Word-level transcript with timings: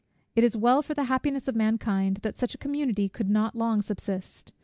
It 0.35 0.43
is 0.43 0.57
well 0.57 0.81
for 0.81 0.95
the 0.95 1.03
happiness 1.03 1.47
of 1.47 1.53
mankind, 1.55 2.21
that 2.23 2.35
such 2.39 2.55
a 2.55 2.57
community 2.57 3.07
could 3.07 3.29
not 3.29 3.55
long 3.55 3.83
subsist. 3.83 4.51